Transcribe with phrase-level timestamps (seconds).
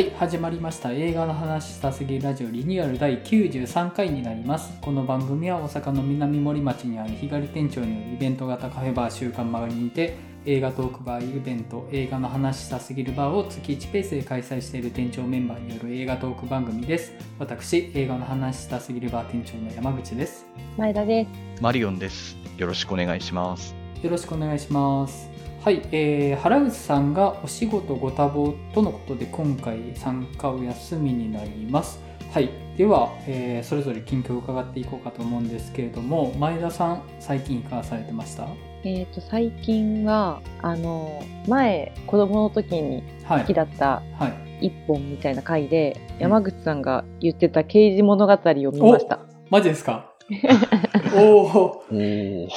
[0.00, 0.92] はい、始まりました。
[0.92, 4.72] 映画の話したすぎるラジオリニューアル第93回になります。
[4.80, 10.16] この番組は大阪の南森町にある日帰り店長によるイベント型カフェバー週刊曲がりにて、
[10.46, 17.12] 映画トークバーイベント、映画の話したすぎるバーを月1ペースで開催している店長メンバーによる映画トーク番組です。
[17.38, 20.46] 私、映画の話したすぎるバー店長の山口です。
[20.78, 21.62] 前田です。
[21.62, 22.38] マリオンです。
[22.56, 23.74] よろしくお願いします。
[24.02, 25.39] よろしくお願いします。
[25.62, 32.00] はい、えー、原口さんがお仕事ご多忙とのことで今回参加お休みになります。
[32.32, 38.46] はい、では、えーそれぞれ近況を伺っていこうかと思うんですけれども、前田さん、最近いかがされてました？
[38.84, 43.54] えっ、と、最近は、あの、前、子供の時にはい好き。
[43.54, 44.28] だったは
[44.60, 44.66] い。
[44.68, 48.38] 一本みたいな回で、山口さんが言ってた刑事物語を
[48.72, 49.20] 見ました。
[49.50, 50.14] マジですか？
[51.16, 52.48] おお、おお。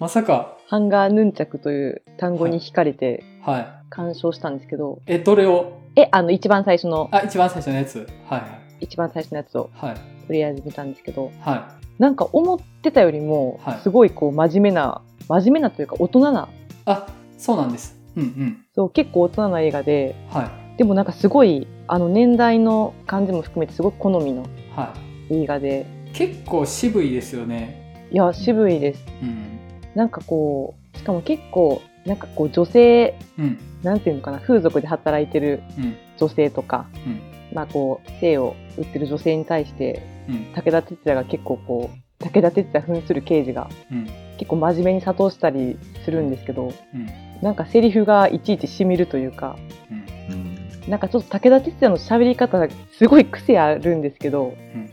[0.00, 0.56] まさか。
[0.66, 3.66] ハンガーヌンチャクという単語に惹かれてはい。
[3.90, 5.78] 鑑賞したんですけど、え、どれを？
[5.94, 8.08] え、あの、一番最初の、あ、一番最初のやつ。
[8.24, 8.38] は
[8.80, 8.84] い。
[8.86, 9.94] 一番最初のやつをはい。
[10.26, 16.70] とりあえず見たんですけど、はなんか思ってたよりもはい、すごいこう真面目な、真面目なというか大人な、い。
[16.86, 17.06] あ、
[17.36, 18.00] そうなんです。
[18.16, 18.64] うんうん。
[18.74, 20.78] そう、結構大人な映画で、はい。
[20.78, 24.94] でもなんかすごい、あの年代の感じも含めてすごく好みのは
[25.28, 26.12] 映画で、い。
[26.12, 28.08] 結構渋いですよね。
[28.10, 29.04] いや、渋いです。
[29.22, 29.49] うん。
[29.94, 33.58] なんかこう、しかも結構、なんかこう女性、うん。
[33.82, 35.96] なんていうのかな、風俗で働いてるうん。
[36.18, 37.20] 女性とか、うん。
[37.52, 40.52] まあこう、性を売ってる女性に対して、うん。
[40.54, 44.06] 武田鉄矢が結構こう、武田鉄矢扮する刑事がうん。
[44.38, 47.08] 結構真面目に諭したりするんですけど、うん。
[47.42, 49.56] なんかセリフがいちいち染みるというか、
[49.90, 50.34] うん。
[50.34, 50.90] うん。
[50.90, 54.89] なんかちょっと武田鉄矢の喋り方がすごい癖あるんですけど、うん。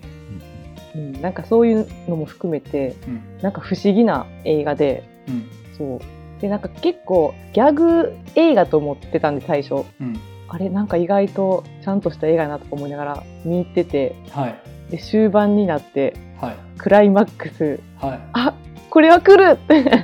[0.97, 3.21] うん、なんかそういうのも含めて、うん。
[3.41, 5.49] なんか不思議な映画で、うん。
[5.77, 6.41] そう。
[6.41, 9.85] で、なんか結構ギャグ映画と思ってたんで最初。
[10.01, 10.19] うん。
[10.49, 14.55] あれなんか意外とちゃんとした映画やなとか思いながら見入ってて、はい。
[14.91, 16.55] で、終盤になって、はい。
[16.77, 18.19] クライマックス、はい。
[18.33, 18.53] あ
[18.89, 20.01] これは来るって な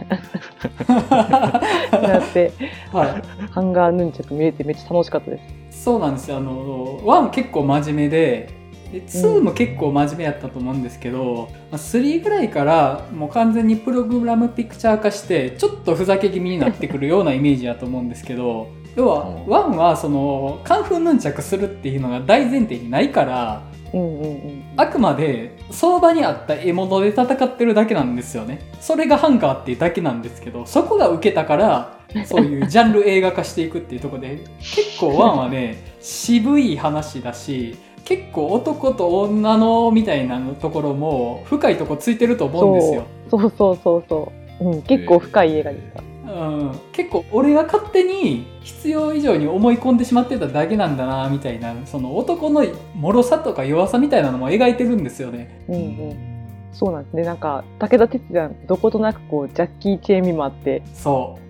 [2.20, 2.52] って、
[2.92, 3.50] はい。
[3.52, 5.40] ハンガーヌンチャク見れてめっちゃ楽しかったで
[5.72, 5.84] す。
[5.84, 6.38] そうなんですよ。
[6.38, 8.62] あの、1結構真面目で、
[8.94, 24.64] で2も結構真面目やったと思うんですけど、まあ3ぐらいからもう完全にプログラムピクチャー化して、ちょっとふざけ気味になってくるようなイメージやと思うんですけど、 要は、うん1はその、カンフーヌンチャクするっていうのが大前提にないから、うんうんうん。
[24.78, 28.60] あくまでその場にあった獲物で戦ってるだけなんですよね。
[28.80, 37.75] それがハンガーっていうだけなんですけど、そこが受けたから、 そういうジャンル映画化していくっていうところで、結構ワンはね、渋い話だし、
[38.06, 43.06] 結構男と女のみたいなところも深いとこついてると思うんですよ。
[43.30, 44.69] そうそうそうそう。
[44.69, 46.03] うん、結構深い映画でした。
[46.34, 52.66] うん、結構俺が勝手に必要以上に思い込んでしまってただけなんだなみたいなその男の
[52.96, 55.66] 脆さとか弱さみたいなのも描いてるんですよね。
[55.68, 55.80] うんう
[56.13, 56.34] ん。
[56.74, 57.24] そうなんですね。
[57.24, 61.44] なんか、武田鉄矢、どことなくこう、ジャッキー・チェン味もあって、そう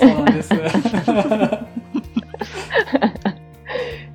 [0.00, 0.50] そうなんです。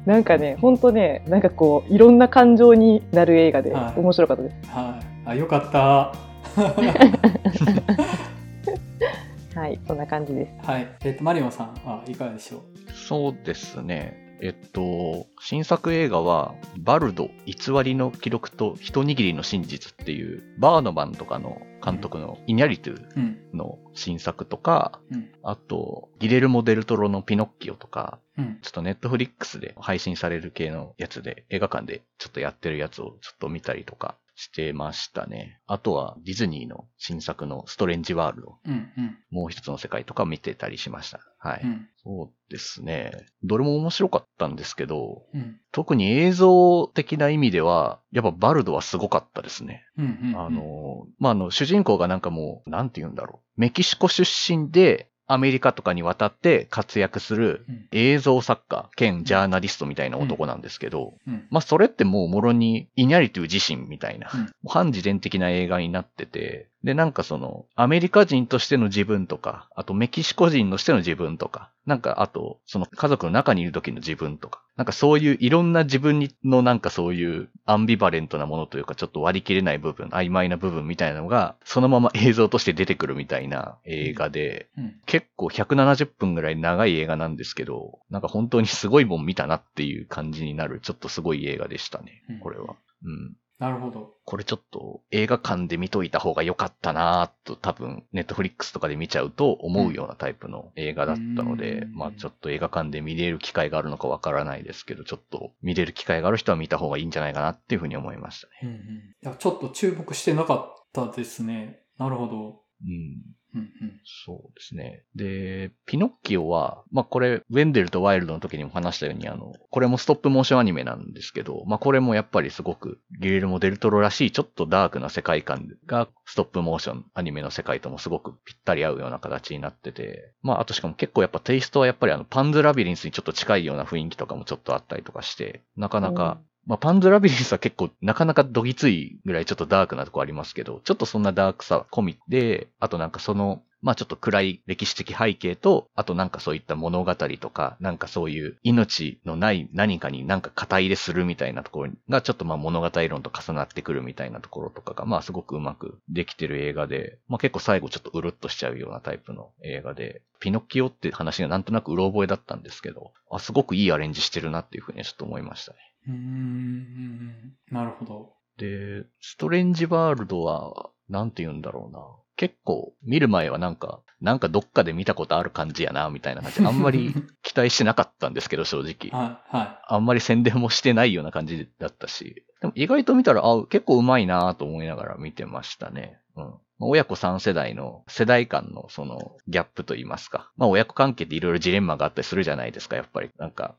[0.05, 4.55] なんかね、ほんとね、なんかこう、いろんな感情になる映画で、はい面白かったです。
[4.69, 5.29] はい。
[5.29, 6.13] あ、よかった。
[9.55, 10.67] はい、そんな感じです。
[10.67, 10.87] はい。
[11.03, 12.61] えっ、と、マリオンさんはいかがでしょう？
[12.91, 14.21] そうですね。
[14.41, 23.37] えっと、新作映画は、バルド、偽りの記録と一握りの真実っていう、バーノマンとかの監督のイニャリトゥうん。
[23.53, 25.29] の新作とか、うん。
[25.43, 28.59] あと、ギレルモ・デルトロのピノッキオとか、うん。
[28.61, 35.59] ちょっとネットフリックスで配信される系のやつで、映画館でちょっとやってるやつをちょっと見たりとかしてましたね。
[35.67, 38.73] あとはディズニーの新作のストレンジワールド、うん。
[38.97, 39.17] うん。
[39.29, 41.19] もう一つの世界とか見てたりしました。
[41.37, 41.61] はい。
[41.63, 41.87] うん。
[42.03, 43.11] そうですね。
[43.43, 45.59] どれも面白かったんですけど、うん。
[45.71, 49.85] 特に映像的な意味では、やっぱバルドはすごかったですね。
[49.97, 50.19] うん。
[50.23, 50.39] うん。
[50.39, 53.61] あ、の、まあ、あの、主人公がなんかもう、なんて言うんだろう。
[53.61, 57.87] メキシコ出身で、アメリカとかに渡って活躍するうん。
[57.91, 61.47] 映像作家兼ジャーナリストみたいな男なんですけど、うん。
[61.49, 64.29] まあ、それってもうもろにイニャリティ自身みたいな、
[64.67, 84.95] 反自伝的な映画になってて、で、なんかその、アメリカ人としての自分とか、あとメキシコ人としての自分とか、なんかあと、その家族の中にいる時の自分とか、なんかそういういろんな自分にのなんかそういうアンビバレントなものというかちょっと割り切れない部分、曖昧な部分みたいなのが、そのまま映像として出てくるみたいな映画で、うん。
[85.05, 92.75] 結構170分ぐらい長い映画なんですけど、なんか本当にすごいもん見たなっていう感じになる、ちょっとすごい映画でしたねうん、これは。
[93.05, 93.35] うん。
[93.63, 94.15] なるほど。
[94.25, 108.53] これちょっと映画館で見といた方が良かったなと多分、ネットフリックスとかで見ちゃうと思うようなタイプの映画だったので、うんまあちょっと映画館で見れる機会があるのかわからないですけど、ちょっと見れる機会がある人は見た方がいいんじゃないかなっていうふうに思いましたね。
[108.63, 108.75] うんうん。
[108.75, 108.79] い
[109.21, 111.79] や、ちょっと注目してなかったですね。
[111.97, 112.61] なるほど。
[112.85, 113.21] うん。
[113.55, 114.01] うんうん。
[114.03, 115.03] そうですね。
[115.15, 165.79] で、ピノッキオは、まあこれ、ウェンデルとワイルドの時にも話したように、あの、これもストップモーションアニメなんですけど、まあこれもやっぱりすごくギレルモ・デルトロらしいちょっとダークな世界観がストップモーションアニメの世界ともすごくぴったり合うような形になってて、まああとしかも結構やっぱテイストはやっぱりあのパンズラビリンスにちょっと近いような雰囲気とかもちょっとあったりとかして、なかなか、まあ、パンズラビリンスは結構なかなかどぎついぐらいちょっとダークなとこありますけど、ちょっとそんなダークさ込みで、あとなんかその、まあちょっと暗い歴史的背景と、あとなんかそういった物語とか、なんかそういう命のない何かになんか肩入れするみたいなところがちょっとまあ物語論と重なってくるみたいなところとかが、まあすごくうまくできてる映画で、まあ結構最後ちょっとうるっとしちゃうようなタイプの映画で、ピノッキオって話がなんとなくうろ覚えだったんですけど、あ、すごくいいアレンジしてるなっていうふうにちょっと思いましたね。
[166.07, 167.75] うーんうんうん。
[167.75, 168.33] なるほど。
[168.57, 172.01] で、ストレンジワールドは、なんて言うんだろうな。
[172.35, 176.65] 結構、見る前はなんか、なんかどっかで見たことある感じやな、みたいな感じ。
[176.65, 179.09] あんまり期待してなかったんですけど、正直。
[179.17, 182.43] はい、はあんまり宣伝もしてないような感じだったし。
[182.61, 186.19] でも意外と見たら、あ、結構うまいなと思いながら見てましたね。
[186.35, 186.53] うん。
[186.79, 190.51] 親子3世代の世代間のそのギャップといいますか。
[190.57, 193.29] まあ親子関係っていろいろジレンマがあったりするじゃないですか、やっぱり。
[193.37, 193.75] なんか。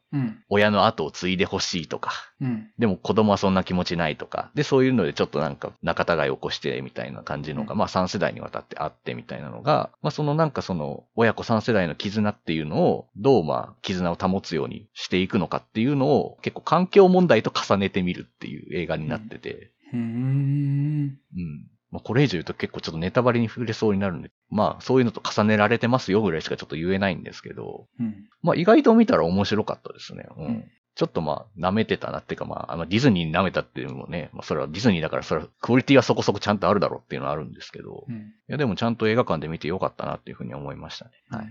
[0.49, 2.13] 親の後を継いでほしいとか。
[2.41, 2.71] うん。
[2.79, 4.51] でも子供はそんな気持ちないとか。
[4.55, 21.19] で、そういうのでちょっとなんか仲違いを起こしてみたいな感じのが、うんまあ3世代にわたってあってみたいなのが、まあそのなんかその親子3世代の絆っていうのをどうまあ絆を保つようにしていくのかっていうのを結構環境問題と重ねてみるっていう映画になってて、うーん。
[21.37, 21.74] うん。
[21.95, 28.27] まあこれ以上言うと結構ちょっとネタバレに触れそうになるんで、まあそういうのと重ねられてますよぐらいしかちょっと言えないんですけど、うん。
[28.43, 30.27] まあ意外と見たら面白かったですね。
[30.37, 30.47] うん。
[30.47, 38.33] うんちょっとまあ、舐めてたなっていうかまあ、あのディズニーに舐めたっていうのもね、まあそれはディズニーだからそれはクオリティはそこそこちゃんとあるだろうっていうのはあるんですけど、いうん。
[38.47, 41.11] やでもちゃんと映画館で見てよかったなっていうふうに思いましたね。
[41.31, 41.47] はい。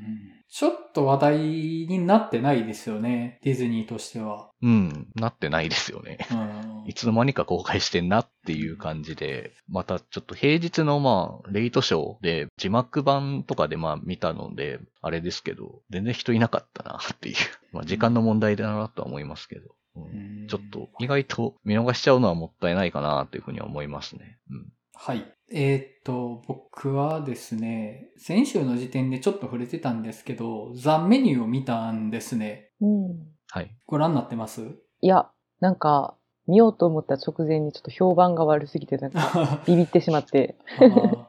[0.55, 3.39] ちょっと話題になってないですよね。
[3.41, 4.51] ディズニーとしては。
[4.61, 6.19] うん、なってないですよね。
[6.31, 6.93] うん い。
[6.93, 17.35] つの間にか公開してんなっていう感じで、またちょっと平日のまあ、レイトショーで字幕版とかでまあ見たので、あれですけど、全然人いなかったなっていう。
[17.71, 19.75] まあ時間の問題だなとは思いますけど。
[19.95, 20.05] うんう
[20.43, 24.37] んちょっと意外と見逃しちゃうのはもったいないかなというふうには思いますね。
[24.51, 24.73] うん。
[24.93, 25.25] はい。
[25.55, 32.71] えーっと、僕はですね、先週の時点でちょっと触れてたんですけど、ザ・メニューを見たんですね。
[32.81, 33.27] うん。
[33.49, 33.75] はい。
[33.85, 34.61] ご覧になってます？
[35.01, 35.29] いや、
[35.59, 36.15] なんか、
[36.47, 41.25] 見ようと思った直前にちょっと評判が悪すぎて、なんか、あ ビビってしまって、ー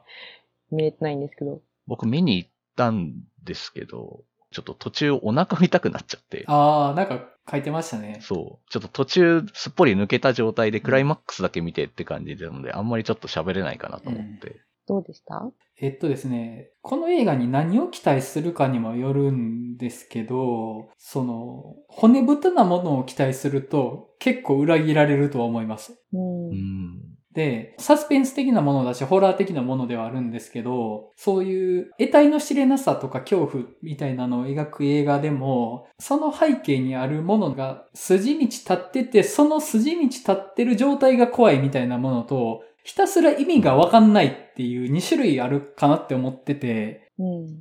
[0.75, 1.61] 見れてないんですけど。
[1.85, 3.13] 僕見に行ったん
[3.43, 4.23] ですけど、
[4.55, 8.19] ちょっと途中お腹痛くなっちゃって、あー、なんか書いてましたね。
[8.21, 8.71] そう。
[8.71, 14.61] ちょっと途中すっぽり抜けた状態でクライマックスだけ見てって感じなので、あんまりちょっと喋れないかなと思って。
[14.87, 15.51] どうでした？
[15.81, 25.99] えっとですね、この映画に何を期待するかにもよるんですけど、その、骨太なものを期待すると結構裏切られるとは思います。
[26.13, 27.14] うん。
[27.35, 27.41] うん。
[27.41, 47.27] で、サスペンス的なものだし、ホラー的なものではあるんですけど、そういう得体の知れなさとか恐怖みたいなのを描く映画でも、その背景にあるものが筋道立ってて、その筋道立ってる状態が怖いみたいなものと、ひたすら意味がわかんないっていう2種類あるかなって思ってて、うん。
[47.27, 47.55] うん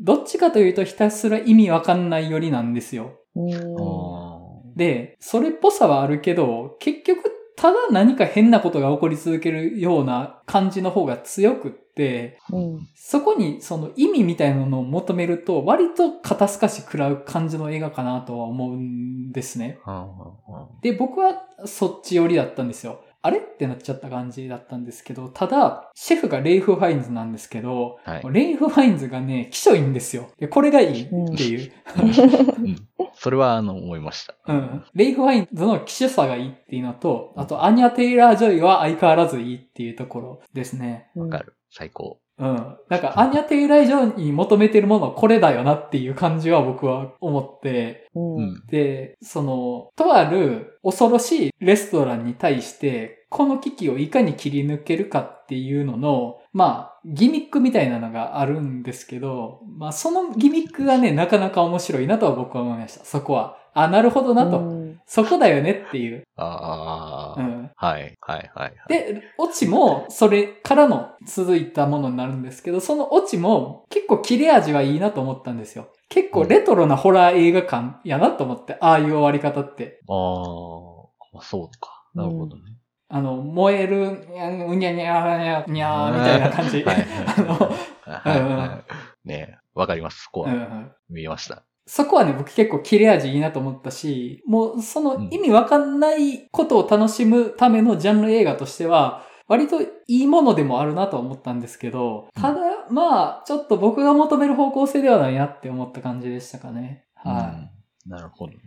[0.00, 3.20] どっちかというとひたすら意味わかんないよりなんですよ。
[3.34, 3.54] うん。
[3.54, 4.40] あ
[4.76, 12.88] で、それっぽさはあるけど、結局、ただ何か変なことが起こり続けるような感じの方が強くって、うん。
[12.94, 19.78] そこにその意味みたいなのを求めると、割と肩透かし食らう感じの映画かなとは思うんですね。
[20.80, 23.02] で、僕はそっち寄りだったんですよ。
[23.22, 23.38] あれ？
[23.38, 28.22] ってなっちゃった感じだったんですけど、ただ、シェフがレイフ・ファインズなんですけど、あはい。
[28.30, 30.30] レイフ・ファインズがね、気色いいんですよ。
[30.38, 31.72] でこれがいいっていう。
[31.96, 32.76] うん
[33.14, 34.34] それは、あの、思いました。
[34.46, 34.84] うん。
[34.94, 41.10] レイフ・ファインズの機種さがいいっていうのと、あと、アニャ・テイラー・ジョイは相変わらずいいっていうところですね。
[41.14, 41.54] わわかる。
[41.70, 42.18] 最高。
[42.40, 42.76] うん。
[42.88, 48.36] なんか、アニャ・テイラー・ジョイに求めてるものはこれだよなっていう感じは僕は思って、うん。
[48.36, 48.66] うん。
[48.66, 63.04] で、その、とある恐ろしいレストランに対して、この危機をいかに切り抜けるかっていうのの、まあ、ギミックみたいなのがあるんですけど、まあ、そのギミックがね、なかなか面白いなとは僕は思いました。
[63.04, 63.56] そこは。
[63.74, 64.58] あ、なるほどなと。
[64.58, 64.80] うん
[65.12, 66.22] そこだよねっていう。
[66.36, 67.59] ああ、うん。
[67.80, 68.74] はい、はい、はい。
[68.88, 75.88] で、オチもそれからの続いたものになるんですけど、そのオチも結構切れ味はいいなと思ったんですよ。
[76.10, 80.02] 結構レトロなホラー映画館やなと思って、ああいう終わり方って。
[80.06, 80.16] ああ、
[81.32, 82.04] まあそうか。
[82.14, 82.76] なるほどね。
[83.08, 86.82] あの、燃える、にゃうにゃにゃにゃにゃーみたいな感じ。
[86.84, 87.06] はい
[88.04, 88.82] あの、
[89.24, 90.24] ねわかります。
[90.24, 91.64] そこはうんうん見えました。
[91.92, 107.06] そこはね、僕結構切れ味いいなと思ったし、もうその意味わかんないことを楽しむためのジャンル映画としては、割といいものでもあるなと思ったんですけど、ただ、まあ、ちょっと僕が求める方向性ではないなって思った感じでしたかね。
[107.16, 108.58] はうんなるほどね。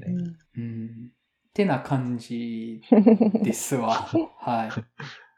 [0.57, 0.59] い。
[0.59, 1.11] うん。
[1.53, 2.81] てな感じ
[3.41, 4.09] ですわ。
[4.37, 4.69] はい。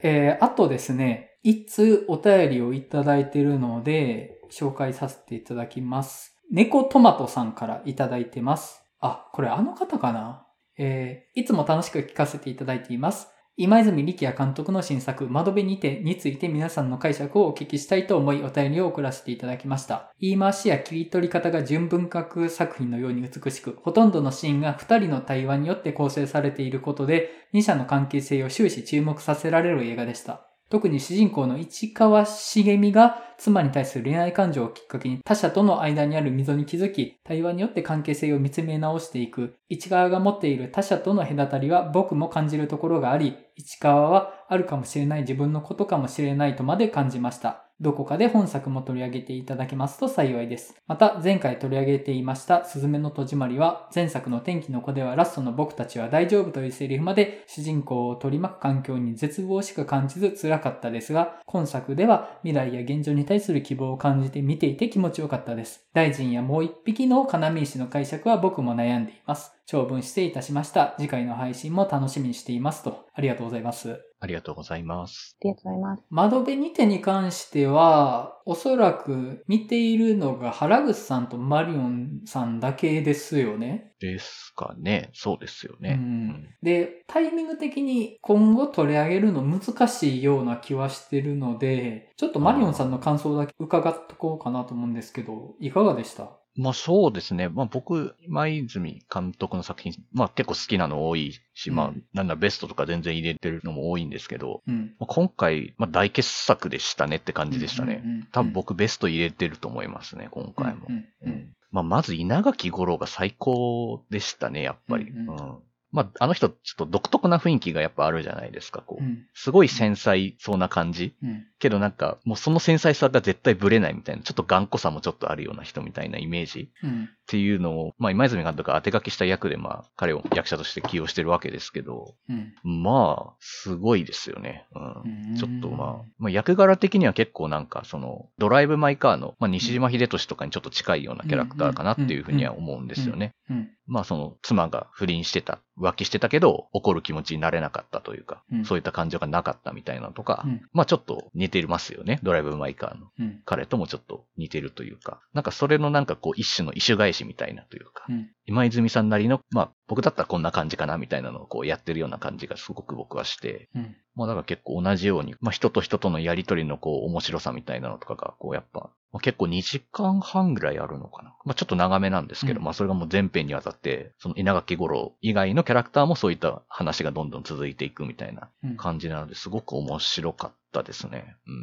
[0.01, 6.35] えー、あとですね、いつお便りをいただいているので、紹介させていただきます。
[6.52, 8.84] 猫トマトさんからいただいてます。
[9.00, 10.46] あ、これあの方かな？
[10.78, 13.28] えー、いつも楽しく聞かせていただいています。
[13.58, 20.12] 今泉力也監督の新作、窓辺にてについて皆さんの解釈をお聞きしたいと思いお便りを送らせていただきました。
[20.20, 30.46] 言い回しや切り取り方が純文学作品のように美しく、ほとんどのシーンが二人の対話によって構成されていることで、二者の関係性を終始注目させられる映画でした。
[30.75, 39.55] 特に主人公の市川茂美が妻に対する恋愛感情をきっかけに他者との間にある溝に気づき、対話によって関係性を見つめ直していく。
[39.70, 47.66] 市川が持っている他者との隔たりは僕も感じるところがあり、市川はあるかもしれない自分のことかもしれないとまで感じました。
[47.82, 50.76] どこかで本作も取り上げていただけますと幸いです。
[50.88, 65.86] また、前回取り上げていました、すずめの戸締まりは、前作の天気の子ではラストの僕たちは大丈夫というセリフまで、主人公を取り巻く環境に絶望しか感じず辛かったですが、今作では未来や現状に対する希望を感じて見ていて気持ちよかったです。
[65.94, 69.55] 大臣やもう一匹の要石の解釈は僕も悩んでいます。
[69.68, 70.94] 長文失礼いたしました。
[71.00, 73.06] 次回の配信も楽しみにしていますと。
[73.14, 74.00] ありがとうございます。
[74.20, 75.36] ありがとうございます。
[75.42, 76.04] ありがとうございます。
[76.10, 83.94] 窓辺にてに関しては、おそらく見ているのが原口さんとマリオンさんだけですよね。
[84.00, 85.10] ですかね。
[85.14, 85.98] そうですよね。
[86.00, 96.38] うんで、タイミング的に今後取り上げるの難しいような気はしてるので、ちょっとマリオンさんの感想だけ伺っとこうかなと思うんですけど、いかがでした？
[96.58, 97.50] まあそうですね。
[97.50, 104.96] まあ僕、今泉監督の作品、まあ結構好きなの多いし、まあうんなんだベストとか全然入れてるのも多いんですけど、うん。
[105.00, 108.02] まあ今回、まあ大傑作でしたねって感じでしたね。
[108.04, 110.88] うんうんうん多分僕ベスト入れてると思いますね、今回も。
[110.90, 115.10] うんうんうんうんまあまず稲垣五郎が最高でしたね、やっぱり。
[115.10, 115.58] うんうんうん
[115.96, 119.04] まああの人、ちょっと独特な雰囲気がやっぱあるじゃないですか、こう。
[119.04, 121.16] うんすごい繊細そうな感じ。
[121.24, 134.66] うんけどなんか、もうその繊細さが絶対ブレないみたいな、ちょっと頑固さもちょっとあるような人みたいなイメージうんっていうのを、まあ今泉監督が当て書きした役でまあ彼を役者として起用してるわけですけど、うんまあ、すごいですよね。
[134.75, 135.30] うん。
[135.30, 143.34] うんちょっとまあ、まあ役柄的には結構なんかその、ドライブ・マイ・カーの、まあ西島秀俊とかにちょっと近いようなキャラクターかなっていうふうには思うんですよね。
[143.50, 148.65] うんまあその、妻が不倫してた、浮気してたけど、怒る気持ちになれなかったというか、うん。
[148.65, 150.62] そういった感情がなかったみたいなのとか、うん。
[150.74, 152.20] まあちょっと似てますよね。
[152.24, 153.08] ドライブ・マイ・カーの。
[153.20, 153.42] うん。
[153.46, 158.30] 彼ともちょっと似てるというか、なんかそれのなんかこう一種の異種返しみたいなというか、うん。
[158.46, 171.36] 今泉さんなりの、まあ僕だったらこんな感じかなみたいなのをこうやってるような感じがすごく僕はして、うんまあだから結構同じように、まあ人と人とのやりとりのこう面白さみたいなのとかがこうやっぱ、まあ、結構2時間半ぐらいあるのかな。
[171.46, 181.36] まあちょっと長めなんですけど、うんまあそれがもう全編にわたって、その稲垣五郎以外のキャラクターもそういった話がどんどん続いていくみたいなうん感じなのですごく面白かったですね。
[181.48, 181.54] うん。
[181.54, 181.58] う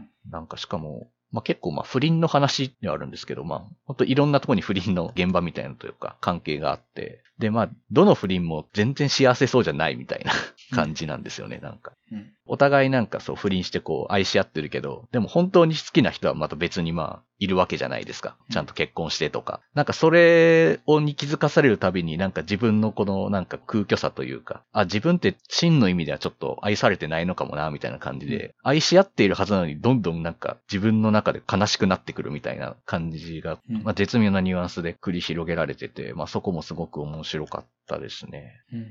[0.00, 10.32] んなんかしかも、まあ、結構まあ不倫の話ではあるんですけど、まあ本当いろんなとこに不倫の現場みたいなというか関係があって、でまあどの不倫も全然幸せそうじゃないみたいな
[10.74, 11.92] 感じなんですよね、なんか。
[12.12, 18.36] うんお互いなんかそう不倫してこう愛し合ってるけど、でも本当に好きな人はまた別にまあいるわけじゃないですか。
[18.50, 19.60] ちゃんと結婚してとか。
[19.74, 38.52] なんかそれをに気づかされるたびになんか自分のこのなんか空虚さというか、あ、自分って真の意味ではちょっと愛されてないのかもな、みたいな感じで、愛し合っているはずなのにどんどんなんか自分の中で悲しくなってくるみたいな感じが、うんまあ絶妙なニュアンスで繰り広げられてて、まあそこもすごく面白かったですね。
[38.72, 38.86] うんうん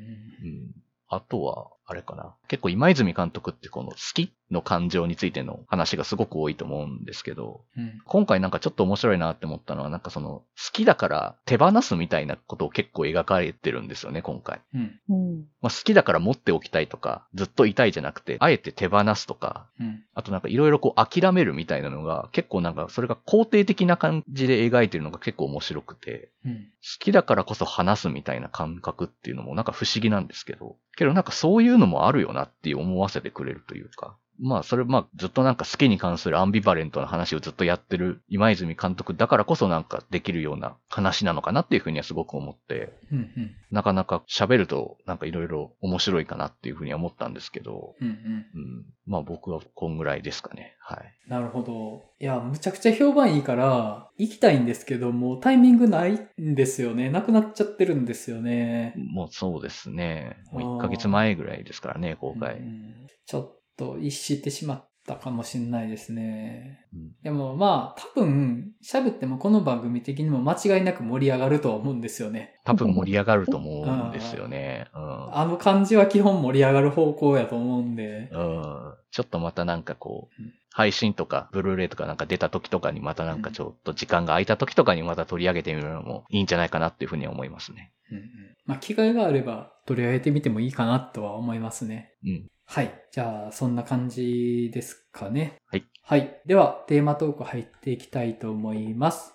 [1.08, 2.34] あとは、あれかな。
[2.48, 14.62] 結構今泉監督ってこの好きの感情についての話がすごく多いと思うんですけど、うん今回なんかちょっと面白いなって思ったのは、なんかその、好きだから手放すみたいなことを結構描かれてるんですよね、今回。
[14.74, 15.46] うんうん。
[15.62, 34.18] まあ、好きだから持っておきたいとか、ずっといたいじゃなくて、あえて手放すとか、うんあとなんかいろいろこう諦めるみたいなのが、結構なんかそれが肯定的な感じで描いてるのが結構面白くて、うん好きだからこそ話すみたいな感覚っていうのもなんか不思議なんですけど、けどなんかそういういうのもあるよなって思わせてくれるというか。
[34.40, 43.56] まあ、それ、まあ、ずっとなんか好きに関するアンビバレントな話をずっとやってる今泉監督だからこそなんかできるような話なのかなっていうふうにはすごく思って、うんうん。
[43.72, 48.14] なかなか喋るとなんかいろいろ面白いかなっていうふうには思ったんですけど、うんうん。
[48.14, 48.86] うん。
[49.06, 50.76] まあ僕はこんぐらいですかね。
[50.80, 51.30] はい。
[51.30, 52.04] なるほど。
[52.20, 57.10] いや、むちゃくちゃ評判いいから、行きたいんですけども、タイミングないんですよね。
[57.10, 58.94] なくなっちゃってるんですよね。
[58.96, 60.38] もうそうですね。
[60.52, 62.58] もうあー1ヶ月前ぐらいですからね、公開。
[62.58, 66.86] うんちょっと逸してしまったかもしれないですね。
[66.94, 72.60] うんでもまあ、多分、喋ってもこの番組的にも間違いなく盛り上がるとは思うんですよね。
[72.64, 74.88] 多分盛り上がると思うんですよね。
[74.94, 75.36] うん。
[75.36, 78.30] あの感じは基本盛り上がる方向やと思うんで。
[78.32, 78.94] うん。
[79.12, 87.92] ちょっとまたなんかこううん、配信とか、ブルーレイとかなんか出た時とかにまたなんかちょっと時間が空いた時とかにまた取り上げてみるのもいいんじゃないかなっていうふうには思いますね。
[88.12, 88.24] うんうん
[88.66, 92.14] まあ、機会があれば取り上げてみてもいいかなとは思いますね。
[92.24, 92.48] うん。
[92.66, 92.92] はい。
[93.12, 95.58] じゃあ、そんな感じですかね。
[95.68, 95.86] はい。
[96.02, 96.42] はい。
[96.46, 99.24] では、テーマトーク入っていきたいと思います。